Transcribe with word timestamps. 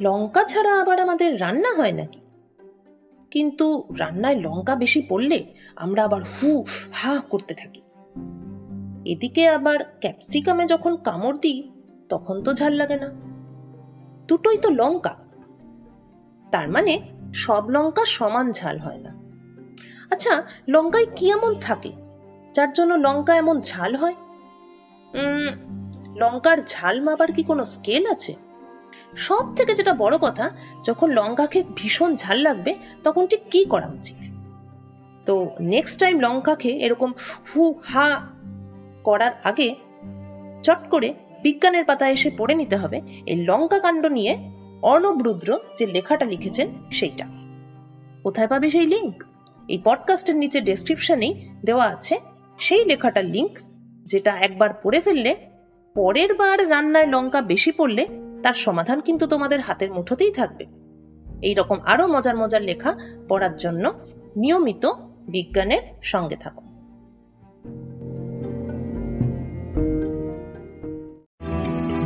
লঙ্কা 0.00 0.44
ছাড়া 0.44 0.80
আবার 0.80 1.00
আমাদের 1.00 1.40
রান্না 1.40 1.74
হয় 1.74 1.92
নাকি? 1.92 2.20
কিন্তু 3.30 3.84
রান্নায় 3.98 4.34
লঙ্কা 4.34 4.76
বেশি 4.76 5.02
পড়লে 5.08 5.44
আমরা 5.76 6.04
আবার 6.04 6.22
হু 6.22 6.64
হা 6.92 7.20
করতে 7.30 7.54
থাকি। 7.54 7.80
এদিকে 9.04 9.48
আবার 9.48 9.78
ক্যাপসিকামে 10.00 10.66
যখন 10.66 10.96
কামড় 10.96 11.38
দিই, 11.42 11.62
তখন 12.08 12.42
তো 12.42 12.52
ঝাল 12.52 12.72
লাগে 12.72 12.96
না। 12.96 13.10
দুটোই 14.28 14.58
তো 14.58 14.70
লঙ্কা। 14.70 15.16
তার 16.50 16.68
মানে 16.68 16.98
সব 17.34 17.70
লঙ্কা 17.70 18.04
সমান 18.04 18.52
ঝাল 18.52 18.78
হয় 18.78 18.98
না। 18.98 19.20
আচ্ছা 20.10 20.42
লঙ্কায় 20.68 21.06
কি 21.16 21.30
এমন 21.30 21.54
থাকে? 21.54 21.92
যার 22.54 22.72
জন্য 22.72 22.94
লঙ্কা 22.94 23.36
এমন 23.36 23.60
ঝাল 23.60 23.96
হয়? 23.96 24.14
উম, 25.14 25.48
লঙ্কার 26.16 26.58
ঝাল 26.66 27.00
মাপার 27.00 27.32
কি 27.32 27.42
কোনো 27.42 27.64
স্কেল 27.64 28.06
আছে? 28.06 28.49
সব 29.16 29.54
থেকে 29.56 29.74
যেটা 29.74 29.94
বড় 29.94 30.18
কথা, 30.18 30.50
যখন 30.84 31.10
লঙ্কাকে 31.10 31.64
ভীষণ 31.76 32.16
ঝাল 32.16 32.38
লাগবে, 32.38 32.74
তখন 33.04 33.26
ঠিক 33.26 33.40
কি 33.50 33.64
করা 33.64 33.86
উচিত? 33.86 34.16
তো 35.26 35.50
নেক্সট 35.60 36.00
টাইম 36.00 36.20
লঙ্কা 36.20 36.54
খেয়ে 36.54 36.78
এরকম 36.78 37.12
হু 37.56 37.74
হা 37.84 38.20
করার 39.04 39.30
আগে 39.44 39.74
চট 40.62 40.88
করে 40.90 41.14
বিজ্ঞানের 41.42 41.84
পাতায় 41.84 42.12
এসে 42.12 42.30
পড়ে 42.38 42.54
নিতে 42.54 42.76
হবে। 42.76 43.00
এই 43.26 43.44
লঙ্কা 43.44 43.78
কাণ্ড 43.78 44.06
নিয়ে 44.06 44.38
অর্ণব 44.82 45.22
রুদ্র 45.22 45.58
যে 45.78 45.86
লেখাটা 45.86 46.24
লিখেছেন, 46.24 46.68
সেইটা। 46.92 47.26
কোথায় 48.22 48.48
পাবে 48.48 48.70
সেই 48.70 48.86
লিঙ্ক 48.86 49.24
এই 49.68 49.78
পডকাস্টের 49.84 50.36
নিচে 50.36 50.60
ডেসক্রিপশনেই 50.60 51.48
দেওয়া 51.64 51.84
আছে 51.84 52.18
সেই 52.58 52.84
লেখাটার 52.84 53.24
লিঙ্ক 53.24 53.58
যেটা 54.06 54.36
একবার 54.36 54.70
পড়ে 54.82 55.00
ফেললে 55.00 55.36
পরের 55.94 56.34
বার 56.34 56.70
রান্নায় 56.70 57.06
লঙ্কা 57.06 57.40
বেশি 57.40 57.72
পড়লে 57.72 58.06
তার 58.42 58.54
সমাধান 58.54 59.00
কিন্তু 59.00 59.26
তোমাদের 59.26 59.60
হাতের 59.60 59.92
মুঠোতেই 59.92 60.32
থাকবে। 60.32 60.64
এই 61.42 61.54
রকম 61.54 61.78
আরও 61.84 62.06
মজার 62.06 62.36
মজার 62.36 62.62
লেখা 62.62 62.94
পড়ার 63.28 63.56
জন্য 63.56 63.92
নিয়মিত 64.36 64.92
বিজ্ঞানের 65.28 65.80
সঙ্গে 66.02 66.36
থাকো। 66.36 66.62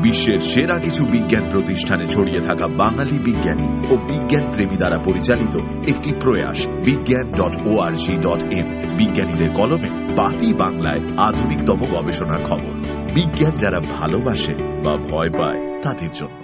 বিশ্বের 0.03 0.41
সেরা 0.41 0.79
কিছু 0.79 1.05
বিজ্ঞান 1.05 1.51
প্রতিষ্ঠানে 1.51 2.07
ছড়িয়ে 2.07 2.41
থাকা 2.41 2.67
বাঙালি 2.67 3.19
বিজ্ঞানী 3.19 3.95
ও 3.95 3.97
বিজ্ঞান 3.97 4.51
প্রেমী 4.51 4.77
দ্বারা 4.77 4.99
পরিচালিত 4.99 5.57
একটি 5.89 6.13
প্রয়াস, 6.21 6.67
Bigyan 6.69 7.31
dot 7.31 7.67
O 7.67 7.81
R 7.81 7.93
dot 8.21 8.53
in 8.53 8.97
বিজ্ঞানীদের 8.99 9.51
কলমে 9.55 9.89
বাতি 10.17 10.55
বাংলায় 10.55 11.01
আধুনিকতম 11.19 11.77
গবেষণার 11.77 12.45
খবর। 12.45 12.84
বিজ্ঞান 13.15 13.55
যারা 13.59 13.81
ভালোবাসে 13.81 14.55
বা 14.85 14.97
ভয় 14.97 15.31
পায় 15.31 15.61
তাদের 15.83 16.11
জন্য। 16.15 16.44